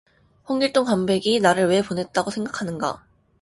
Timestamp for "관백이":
0.85-1.39